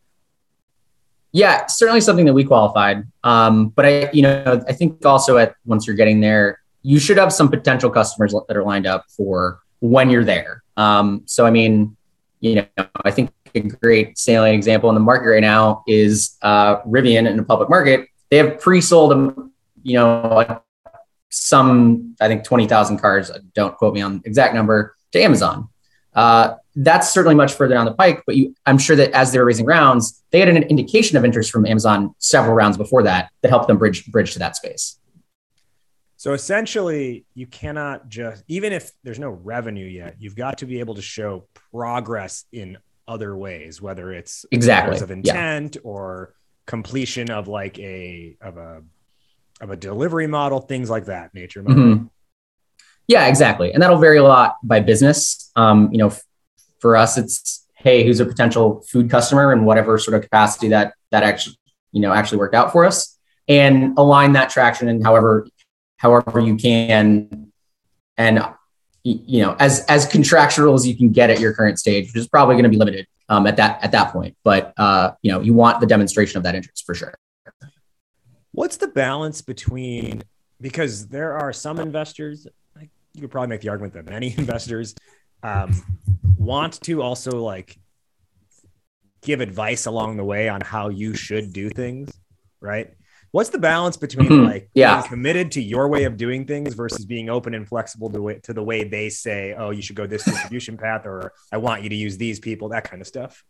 [1.33, 3.07] Yeah, certainly something that we qualified.
[3.23, 7.17] Um, but I, you know, I think also at once you're getting there, you should
[7.17, 10.63] have some potential customers that are lined up for when you're there.
[10.77, 11.95] Um, so, I mean,
[12.39, 16.81] you know, I think a great salient example in the market right now is uh,
[16.81, 18.07] Rivian in the public market.
[18.29, 19.51] They have pre-sold,
[19.83, 20.61] you know,
[21.29, 23.31] some I think twenty thousand cars.
[23.55, 25.69] Don't quote me on exact number to Amazon.
[26.13, 29.39] Uh, that's certainly much further down the pike, but you, I'm sure that as they
[29.39, 33.31] were raising rounds, they had an indication of interest from Amazon several rounds before that
[33.41, 34.99] that helped them bridge bridge to that space.
[36.23, 40.79] So essentially, you cannot just, even if there's no revenue yet, you've got to be
[40.79, 45.81] able to show progress in other ways, whether it's exactly of intent yeah.
[45.83, 46.33] or
[46.65, 48.83] completion of like a of a
[49.59, 51.61] of a delivery model, things like that nature.
[51.61, 52.05] Mm-hmm.
[53.09, 55.51] Yeah, exactly, and that'll vary a lot by business.
[55.57, 56.23] Um, you know, f-
[56.79, 60.93] for us, it's hey, who's a potential food customer and whatever sort of capacity that
[61.11, 61.57] that actually
[61.91, 65.47] you know actually worked out for us, and align that traction and however
[65.97, 67.51] however you can.
[68.17, 68.53] And
[69.03, 72.27] you know as as contractual as you can get at your current stage which is
[72.27, 74.35] probably going to be limited um, at that at that point.
[74.43, 77.13] But uh, you know you want the demonstration of that interest for sure.
[78.51, 80.23] What's the balance between
[80.61, 82.47] because there are some investors
[83.15, 84.95] you could probably make the argument that many investors
[85.43, 85.73] um,
[86.37, 87.77] want to also like
[89.21, 92.11] give advice along the way on how you should do things
[92.59, 92.93] right
[93.33, 94.45] What's the balance between mm-hmm.
[94.45, 94.97] like yeah.
[94.99, 98.39] being committed to your way of doing things versus being open and flexible to, way,
[98.43, 101.81] to the way they say, oh, you should go this distribution path, or I want
[101.81, 103.43] you to use these people, that kind of stuff?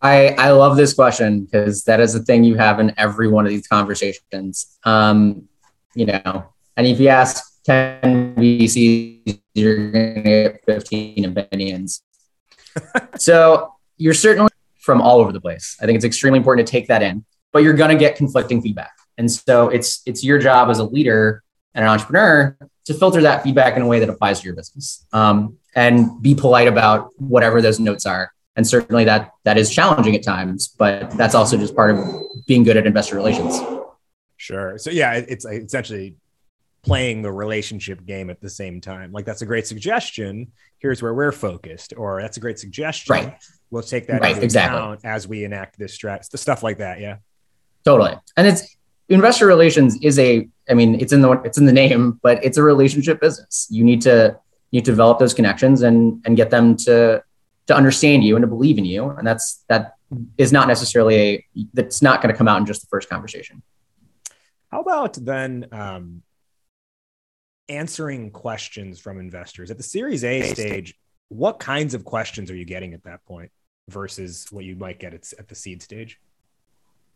[0.00, 3.44] I, I love this question because that is a thing you have in every one
[3.44, 4.78] of these conversations.
[4.84, 5.48] Um,
[5.96, 6.44] you know,
[6.76, 12.04] and if you ask 10 VCs, you're going to get 15 opinions.
[13.16, 15.76] so you're certainly from all over the place.
[15.82, 18.62] I think it's extremely important to take that in but you're going to get conflicting
[18.62, 18.92] feedback.
[19.18, 21.42] And so it's it's your job as a leader
[21.74, 25.06] and an entrepreneur to filter that feedback in a way that applies to your business
[25.12, 28.32] um, and be polite about whatever those notes are.
[28.56, 32.04] And certainly that that is challenging at times, but that's also just part of
[32.46, 33.60] being good at investor relations.
[34.36, 34.78] Sure.
[34.78, 36.16] So yeah, it's essentially
[36.82, 39.12] playing the relationship game at the same time.
[39.12, 40.52] Like that's a great suggestion.
[40.78, 43.12] Here's where we're focused, or that's a great suggestion.
[43.12, 43.34] Right.
[43.70, 44.98] We'll take that right, exactly.
[45.08, 47.00] as we enact this strat, the stuff like that.
[47.00, 47.18] Yeah.
[47.84, 48.14] Totally.
[48.36, 48.76] And it's
[49.08, 52.58] investor relations is a, I mean, it's in the it's in the name, but it's
[52.58, 53.66] a relationship business.
[53.70, 54.36] You need to
[54.70, 57.22] you need to develop those connections and and get them to
[57.66, 59.10] to understand you and to believe in you.
[59.10, 59.94] And that's that
[60.38, 63.62] is not necessarily a that's not going to come out in just the first conversation.
[64.70, 66.22] How about then um,
[67.68, 70.94] answering questions from investors at the Series A stage?
[71.28, 73.50] What kinds of questions are you getting at that point
[73.88, 76.20] versus what you might get at, at the seed stage?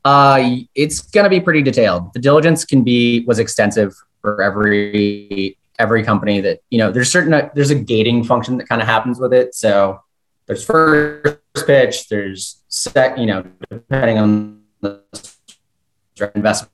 [0.05, 2.13] Uh, it's going to be pretty detailed.
[2.13, 7.51] The diligence can be was extensive for every every company that you know there's certain
[7.55, 9.55] there's a gating function that kind of happens with it.
[9.55, 10.01] So
[10.47, 15.03] there's first pitch, there's set, you know, depending on the
[16.35, 16.71] investment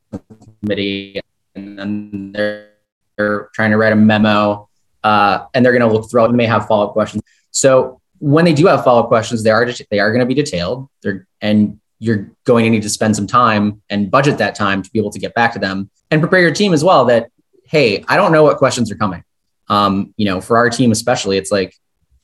[0.61, 1.21] committee,
[1.55, 2.71] and then they're,
[3.17, 4.69] they're trying to write a memo,
[5.05, 7.23] uh, and they're going to look through and may have follow up questions.
[7.53, 10.35] So when they do have follow up questions, they are they are going to be
[10.35, 10.89] detailed.
[11.03, 14.91] They're and you're going to need to spend some time and budget that time to
[14.91, 17.05] be able to get back to them and prepare your team as well.
[17.05, 17.31] That
[17.67, 19.23] hey, I don't know what questions are coming.
[19.69, 21.77] Um, you know, for our team especially, it's like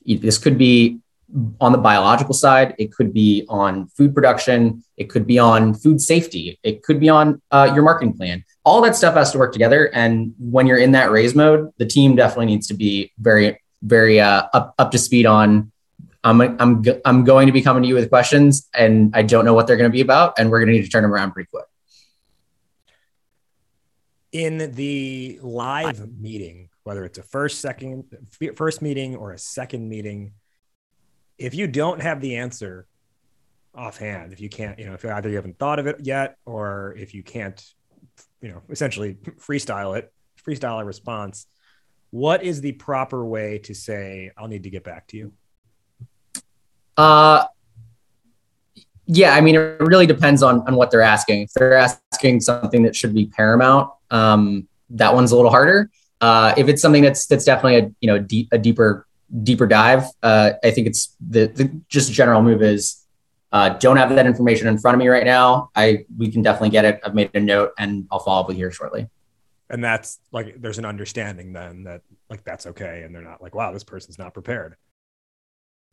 [0.05, 0.99] this could be
[1.59, 5.99] on the biological side, it could be on food production, it could be on food
[5.99, 8.43] safety, it could be on uh, your marketing plan.
[8.63, 9.93] All that stuff has to work together.
[9.93, 14.19] And when you're in that raise mode, the team definitely needs to be very, very
[14.19, 15.71] uh, up, up to speed on.
[16.27, 19.53] I'm, I'm, I'm going to be coming to you with questions and I don't know
[19.53, 20.37] what they're going to be about.
[20.37, 21.65] And we're going to need to turn them around pretty quick.
[24.33, 28.03] In the live meeting, whether it's a first, second,
[28.55, 30.33] first meeting or a second meeting,
[31.37, 32.87] if you don't have the answer
[33.73, 36.93] offhand, if you can't, you know, if either you haven't thought of it yet or
[36.97, 37.63] if you can't,
[38.41, 40.11] you know, essentially freestyle it,
[40.45, 41.47] freestyle a response,
[42.09, 45.33] what is the proper way to say, I'll need to get back to you?
[46.97, 47.45] Uh,
[49.05, 51.43] yeah, I mean, it really depends on, on what they're asking.
[51.43, 55.89] If they're asking something that should be paramount, um, that one's a little harder.
[56.19, 59.07] Uh, if it's something that's that's definitely a you know deep, a deeper
[59.43, 63.05] deeper dive, uh, I think it's the, the just general move is
[63.51, 65.69] uh, don't have that information in front of me right now.
[65.75, 66.99] I we can definitely get it.
[67.03, 69.07] I've made a note and I'll follow up with you here shortly.
[69.69, 73.55] And that's like there's an understanding then that like that's okay, and they're not like
[73.55, 74.75] wow this person's not prepared.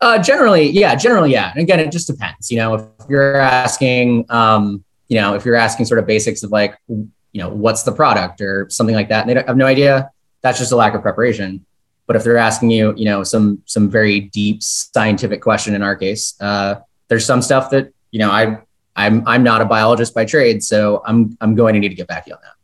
[0.01, 1.51] Uh, generally, yeah, generally, yeah.
[1.53, 2.51] And again, it just depends.
[2.51, 6.51] You know, if you're asking, um, you know, if you're asking sort of basics of
[6.51, 10.11] like, you know, what's the product or something like that, and they have no idea,
[10.43, 11.65] that's just a lack of preparation.
[12.07, 15.97] But if they're asking you, you know, some some very deep scientific question in our
[15.97, 16.77] case, uh,
[17.09, 18.59] there's some stuff that you know I
[18.95, 22.07] I'm I'm not a biologist by trade, so I'm I'm going to need to get
[22.07, 22.55] back to you on that,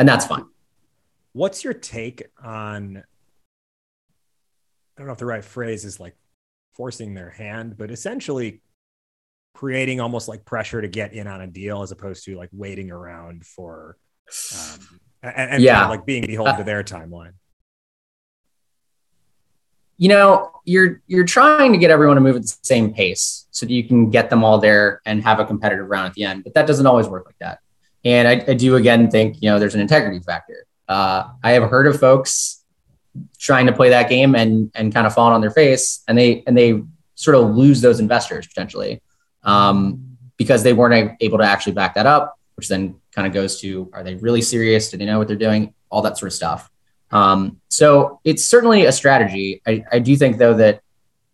[0.00, 0.46] and that's fine.
[1.32, 2.96] What's your take on?
[2.96, 3.02] I
[4.98, 6.16] don't know if the right phrase is like
[6.76, 8.60] forcing their hand, but essentially
[9.54, 12.90] creating almost like pressure to get in on a deal as opposed to like waiting
[12.90, 13.96] around for
[14.54, 17.32] um, and, and yeah, kind of like being beholden uh, to their timeline.
[19.96, 23.64] You know you're you're trying to get everyone to move at the same pace so
[23.64, 26.44] that you can get them all there and have a competitive round at the end
[26.44, 27.60] but that doesn't always work like that.
[28.04, 30.66] And i, I do again think you know there's an integrity factor.
[30.86, 32.55] Uh, i have heard of folks
[33.38, 36.42] trying to play that game and and kind of falling on their face and they
[36.46, 36.82] and they
[37.14, 39.00] sort of lose those investors potentially
[39.44, 43.60] um, because they weren't able to actually back that up which then kind of goes
[43.60, 46.34] to are they really serious do they know what they're doing all that sort of
[46.34, 46.70] stuff
[47.10, 49.62] um, so it's certainly a strategy.
[49.66, 50.80] I, I do think though that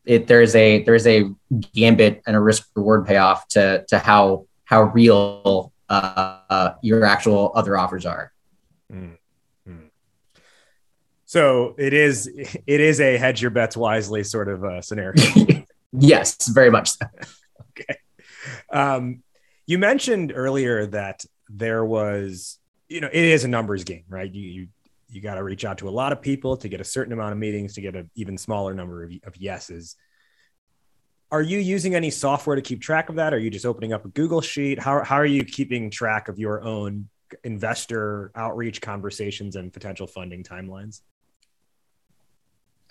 [0.04, 1.30] it there's a there's a
[1.74, 7.76] gambit and a risk reward payoff to to how how real uh, your actual other
[7.76, 8.32] offers are.
[8.92, 9.14] Mm-hmm.
[11.32, 15.14] So it is it is a hedge your bets wisely sort of uh, scenario.
[15.98, 17.06] yes, very much so.
[17.70, 17.96] okay.
[18.70, 19.22] Um,
[19.64, 24.30] you mentioned earlier that there was you know it is a numbers game, right?
[24.30, 24.68] You you
[25.08, 27.32] you got to reach out to a lot of people to get a certain amount
[27.32, 29.96] of meetings to get an even smaller number of, of yeses.
[31.30, 33.32] Are you using any software to keep track of that?
[33.32, 34.78] Are you just opening up a Google sheet?
[34.78, 37.08] How, how are you keeping track of your own
[37.42, 41.00] investor outreach conversations and potential funding timelines?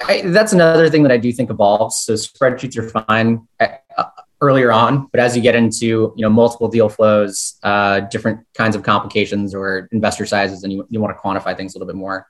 [0.07, 1.97] I, that's another thing that I do think evolves.
[1.97, 3.47] So spreadsheets are fine.
[3.59, 4.05] Uh,
[4.41, 8.75] earlier on, but as you get into you know multiple deal flows, uh, different kinds
[8.75, 11.95] of complications or investor sizes, and you, you want to quantify things a little bit
[11.95, 12.27] more,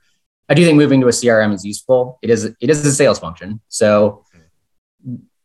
[0.49, 2.19] I do think moving to a CRM is useful.
[2.21, 4.25] It is it is a sales function, so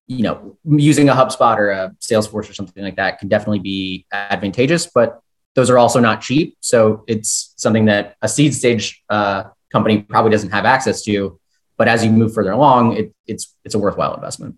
[0.08, 4.06] you know using a HubSpot or a Salesforce or something like that can definitely be
[4.12, 5.20] advantageous, but
[5.54, 6.56] those are also not cheap.
[6.60, 11.40] So it's something that a seed stage uh, company probably doesn't have access to.
[11.76, 14.56] But as you move further along, it, it's it's a worthwhile investment.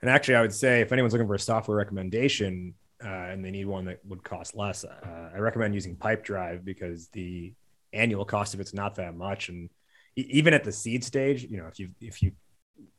[0.00, 2.74] And actually, I would say if anyone's looking for a software recommendation
[3.04, 7.08] uh, and they need one that would cost less, uh, I recommend using Pipedrive because
[7.08, 7.54] the
[7.92, 9.48] annual cost of it's not that much.
[9.48, 9.70] And
[10.14, 12.32] even at the seed stage, you know, if you if you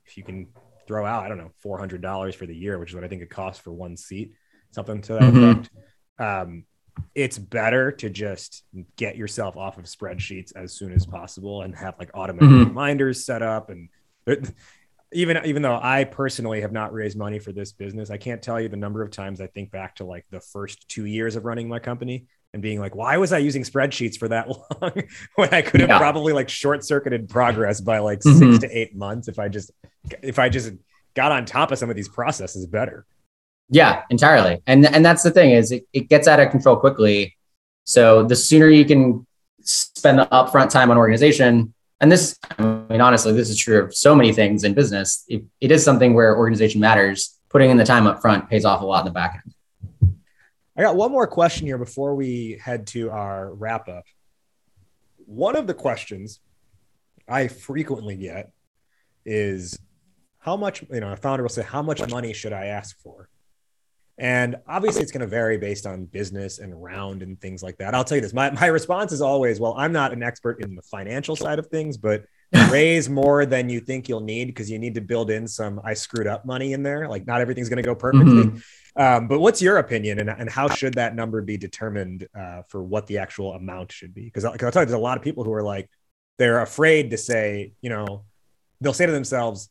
[0.06, 0.48] if you can
[0.88, 3.08] throw out, I don't know, four hundred dollars for the year, which is what I
[3.08, 4.34] think it costs for one seat,
[4.72, 5.44] something to that mm-hmm.
[5.44, 5.70] effect.
[6.20, 6.66] Um,
[7.16, 8.64] it's better to just
[8.96, 12.70] get yourself off of spreadsheets as soon as possible and have like automatic mm-hmm.
[12.70, 13.90] reminders set up and
[15.12, 18.62] even even though I personally have not raised money for this business, I can't tell
[18.62, 21.46] you the number of times I think back to like the first two years of
[21.46, 24.48] running my company and being like, why was I using spreadsheets for that
[24.82, 25.04] long
[25.36, 25.98] when I could have yeah.
[25.98, 28.38] probably like short circuited progress by like mm-hmm.
[28.38, 29.72] six to eight months if I just
[30.22, 30.74] if I just
[31.16, 33.06] got on top of some of these processes better.
[33.70, 34.62] Yeah, entirely.
[34.66, 37.38] And and that's the thing is it, it gets out of control quickly.
[37.86, 39.26] So the sooner you can
[39.62, 43.96] spend the upfront time on organization, and this, I mean, honestly, this is true of
[43.96, 45.24] so many things in business.
[45.28, 47.36] it, it is something where organization matters.
[47.50, 50.14] Putting in the time up front pays off a lot in the back end.
[50.78, 54.04] I got one more question here before we head to our wrap up.
[55.26, 56.40] One of the questions
[57.28, 58.52] I frequently get
[59.26, 59.80] is
[60.38, 63.30] how much, you know, a founder will say, How much money should I ask for?
[64.20, 67.96] And obviously, it's going to vary based on business and round and things like that.
[67.96, 70.76] I'll tell you this my, my response is always, Well, I'm not an expert in
[70.76, 72.26] the financial side of things, but
[72.70, 75.94] raise more than you think you'll need because you need to build in some I
[75.94, 77.08] screwed up money in there.
[77.08, 78.44] Like, not everything's going to go perfectly.
[78.44, 78.58] Mm-hmm.
[79.02, 82.84] Um, but what's your opinion, and, and how should that number be determined uh, for
[82.84, 84.26] what the actual amount should be?
[84.26, 85.90] Because I'll tell you, there's a lot of people who are like,
[86.38, 88.26] they're afraid to say, you know,
[88.82, 89.70] they'll say to themselves,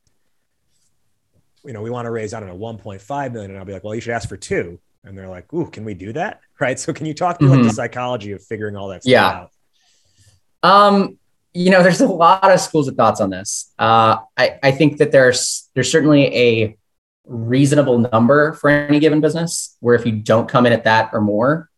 [1.65, 3.51] you know, we want to raise, I don't know, 1.5 million.
[3.51, 4.79] And I'll be like, well, you should ask for two.
[5.05, 6.41] And they're like, ooh, can we do that?
[6.61, 6.77] Right.
[6.77, 7.61] So can you talk through mm-hmm.
[7.61, 9.25] like the psychology of figuring all that yeah.
[9.25, 9.51] out?
[10.65, 11.19] Um,
[11.55, 13.73] you know, there's a lot of schools of thoughts on this.
[13.79, 16.77] Uh, I, I think that there's there's certainly a
[17.29, 21.21] reasonable number for any given business where if you don't come in at that or
[21.21, 21.71] more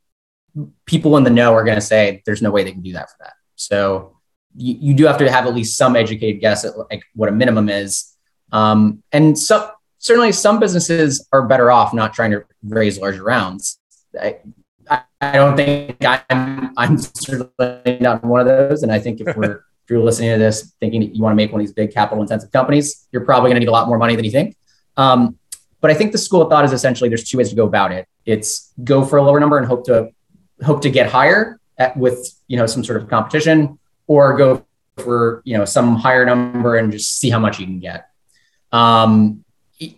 [0.87, 3.11] people in the know are going to say there's no way they can do that
[3.11, 4.17] for that so
[4.57, 7.33] you, you do have to have at least some educated guess at like what a
[7.33, 8.17] minimum is
[8.53, 13.79] um, and so certainly some businesses are better off not trying to raise larger rounds
[14.21, 14.39] I,
[15.21, 19.65] I, don't think I'm, I'm certainly not one of those and i think if we're
[19.85, 22.23] if you're listening to this thinking you want to make one of these big capital
[22.23, 24.57] intensive companies you're probably going to need a lot more money than you think
[24.97, 25.39] um,
[25.81, 27.93] but I think the school of thought is essentially there's two ways to go about
[27.93, 28.07] it.
[28.27, 30.11] It's go for a lower number and hope to
[30.63, 34.67] hope to get higher at, with you know some sort of competition, or go
[34.99, 38.10] for you know some higher number and just see how much you can get.
[38.73, 39.45] Um,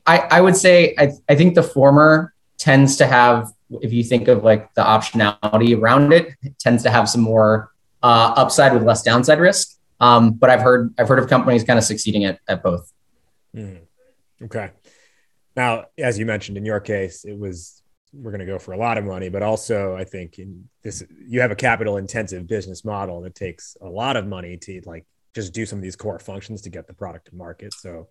[0.06, 4.28] I, I would say I, I think the former tends to have, if you think
[4.28, 8.84] of like the optionality around it, it tends to have some more uh, upside with
[8.84, 9.78] less downside risk.
[10.00, 12.92] Um, but I've heard I've heard of companies kind of succeeding at, at both.
[13.54, 13.82] Mm.
[14.42, 14.70] Okay.
[15.54, 18.76] Now, as you mentioned in your case, it was we're going to go for a
[18.76, 22.84] lot of money, but also I think in this you have a capital intensive business
[22.84, 26.18] model that takes a lot of money to like just do some of these core
[26.18, 27.72] functions to get the product to market.
[27.72, 28.08] So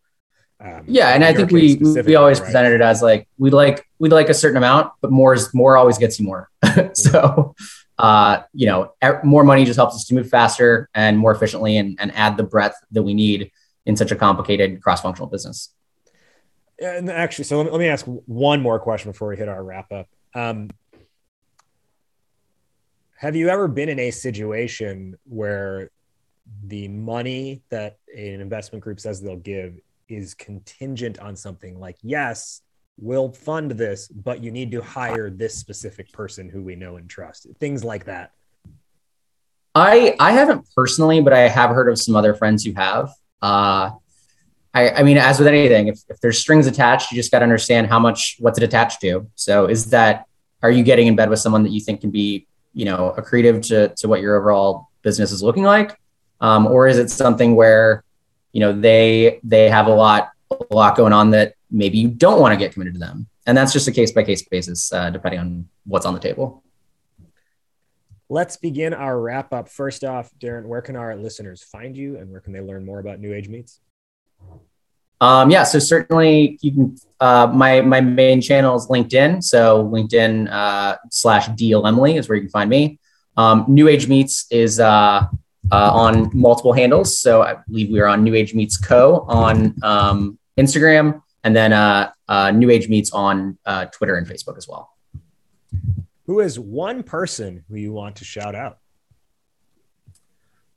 [0.62, 2.46] um, yeah, and I think we we always right?
[2.46, 5.76] presented it as like we'd like we'd like a certain amount, but more is more
[5.78, 6.50] always gets you more.
[6.94, 7.56] so
[7.98, 8.94] uh, you know,
[9.24, 12.44] more money just helps us to move faster and more efficiently and, and add the
[12.44, 13.52] breadth that we need
[13.86, 15.74] in such a complicated cross-functional business
[16.82, 19.64] and actually, so let me, let me ask one more question before we hit our
[19.64, 20.08] wrap up.
[20.34, 20.70] Um,
[23.18, 25.92] have you ever been in a situation where
[26.64, 29.80] the money that an investment group says they'll give
[30.12, 32.62] is contingent on something like, yes,
[33.00, 37.10] we'll fund this, but you need to hire this specific person who we know and
[37.10, 38.32] trust, things like that?
[39.74, 43.10] I I haven't personally, but I have heard of some other friends who have.
[43.42, 43.92] Uh,
[44.74, 47.44] I, I mean, as with anything, if, if there's strings attached, you just got to
[47.44, 49.30] understand how much, what's it attached to.
[49.36, 50.26] So is that,
[50.62, 53.66] are you getting in bed with someone that you think can be, you know, accretive
[53.68, 55.98] to, to what your overall business is looking like?
[56.40, 58.04] Um, or is it something where,
[58.52, 62.40] you know, they, they have a lot, a lot going on that maybe you don't
[62.40, 63.28] want to get committed to them.
[63.46, 66.64] And that's just a case by case basis, uh, depending on what's on the table.
[68.30, 69.68] Let's begin our wrap up.
[69.68, 73.00] First off, Darren, where can our listeners find you and where can they learn more
[73.00, 73.82] about New Age Meats?
[75.20, 76.98] Um, yeah, so certainly you can.
[77.20, 82.38] Uh, my my main channel is LinkedIn, so LinkedIn uh, slash Deal Emily is where
[82.38, 83.00] you can find me.
[83.38, 85.28] Um, New Age Meats is uh,
[85.72, 89.76] uh, on multiple handles, so I believe we are on New Age Meats Co on
[89.84, 94.68] um, Instagram, and then uh, uh, New Age Meats on uh, Twitter and Facebook as
[94.68, 94.90] well.
[96.26, 98.78] Who is one person who you want to shout out?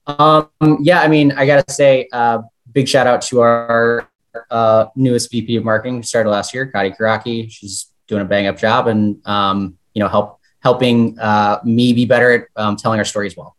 [0.06, 0.48] Um,
[0.80, 2.42] yeah, I mean, I gotta say, uh,
[2.72, 4.08] big shout out to our
[4.50, 7.50] uh, newest VP of marketing started last year, Kati Karaki.
[7.50, 12.04] She's doing a bang up job and, um, you know, help helping uh, me be
[12.04, 13.56] better at um, telling our story as well.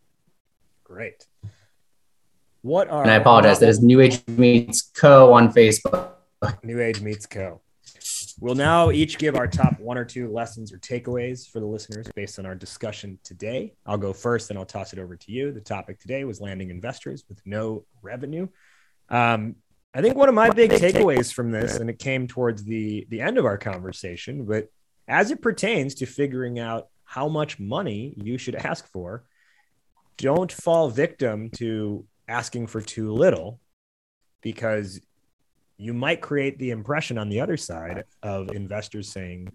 [0.84, 1.25] Great.
[2.66, 3.60] What are and I apologize.
[3.60, 6.14] That is New Age Meats Co on Facebook.
[6.64, 7.60] New Age Meats Co.
[8.40, 12.08] We'll now each give our top one or two lessons or takeaways for the listeners
[12.16, 13.74] based on our discussion today.
[13.86, 15.52] I'll go first, and I'll toss it over to you.
[15.52, 18.48] The topic today was landing investors with no revenue.
[19.10, 19.54] Um,
[19.94, 23.20] I think one of my big takeaways from this, and it came towards the the
[23.20, 24.66] end of our conversation, but
[25.06, 29.22] as it pertains to figuring out how much money you should ask for.
[30.18, 33.60] Don't fall victim to asking for too little
[34.42, 35.00] because
[35.76, 39.52] you might create the impression on the other side of investors saying,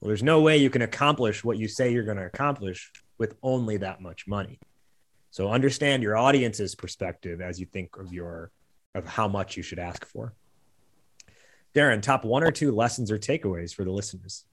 [0.00, 3.36] well, there's no way you can accomplish what you say you're going to accomplish with
[3.42, 4.58] only that much money.
[5.30, 8.50] So understand your audience's perspective as you think of your
[8.94, 10.34] of how much you should ask for.
[11.74, 14.44] Darren, top one or two lessons or takeaways for the listeners.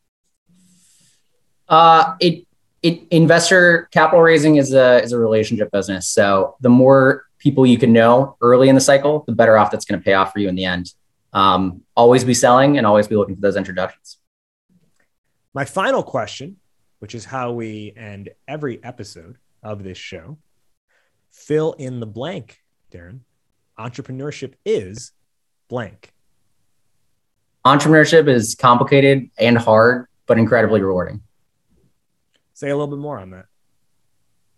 [1.67, 2.45] Uh, it
[2.83, 6.07] it investor capital raising is a is a relationship business.
[6.07, 9.85] So the more people you can know early in the cycle, the better off that's
[9.85, 10.93] going to pay off for you in the end.
[11.33, 14.17] Um, always be selling and always be looking for those introductions.
[15.53, 16.57] My final question,
[16.99, 20.37] which is how we end every episode of this show,
[21.31, 22.59] fill in the blank,
[22.91, 23.19] Darren.
[23.77, 25.11] Entrepreneurship is
[25.67, 26.13] blank.
[27.65, 31.21] Entrepreneurship is complicated and hard, but incredibly rewarding.
[32.53, 33.45] Say a little bit more on that.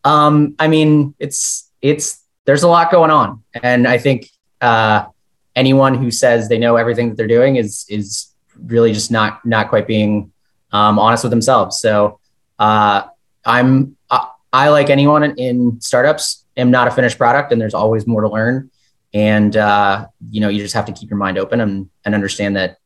[0.03, 4.30] Um, I mean, it's it's there's a lot going on, and I think
[4.62, 5.06] uh,
[5.56, 9.70] anyone who says they know everything that they're doing is is really just not not
[9.70, 10.32] quite being
[10.72, 11.80] um, honest with themselves.
[11.80, 12.20] So
[12.58, 13.04] uh,
[13.46, 17.74] I'm I, I, like anyone in, in, startups am not a finished product, and there's
[17.74, 18.70] always more to learn.
[19.14, 22.56] And uh, you know, you just have to keep your mind open and and understand
[22.56, 22.78] that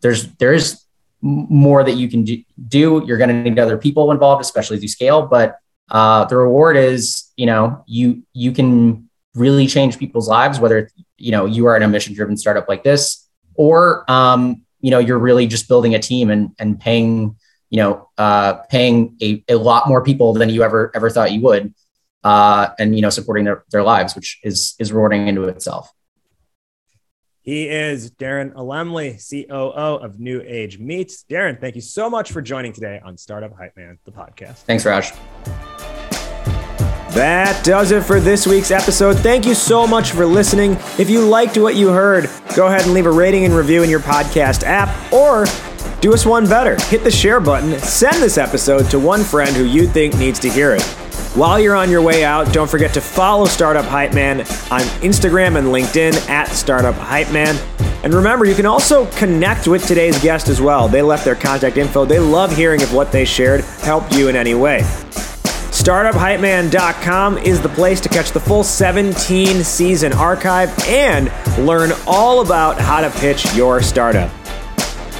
[0.00, 0.84] there's there's
[1.22, 3.02] more that you can do.
[3.06, 5.26] You're going to need other people involved, especially as you scale.
[5.26, 5.58] But
[5.92, 11.30] uh, the reward is, you know, you you can really change people's lives, whether you
[11.30, 15.18] know you are in a mission driven startup like this, or um, you know you're
[15.18, 17.36] really just building a team and and paying
[17.68, 21.42] you know uh, paying a, a lot more people than you ever ever thought you
[21.42, 21.74] would,
[22.24, 25.92] uh, and you know supporting their their lives, which is is rewarding into itself.
[27.42, 31.24] He is Darren Alemley, COO of New Age Meats.
[31.28, 34.58] Darren, thank you so much for joining today on Startup Hype Man, the podcast.
[34.58, 35.12] Thanks, Raj.
[37.14, 39.18] That does it for this week's episode.
[39.18, 40.78] Thank you so much for listening.
[40.98, 43.90] If you liked what you heard, go ahead and leave a rating and review in
[43.90, 45.44] your podcast app or
[46.00, 46.82] do us one better.
[46.86, 50.48] Hit the share button, send this episode to one friend who you think needs to
[50.48, 50.82] hear it.
[51.34, 55.58] While you're on your way out, don't forget to follow Startup Hype Man on Instagram
[55.58, 57.56] and LinkedIn at Startup Hype Man.
[58.04, 60.88] And remember, you can also connect with today's guest as well.
[60.88, 62.06] They left their contact info.
[62.06, 64.82] They love hearing if what they shared helped you in any way.
[65.82, 71.28] StartupHypeMan.com is the place to catch the full 17 season archive and
[71.66, 74.30] learn all about how to pitch your startup.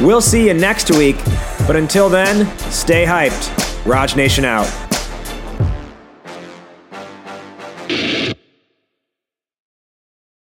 [0.00, 1.16] We'll see you next week,
[1.66, 3.84] but until then, stay hyped.
[3.84, 4.81] Raj Nation out.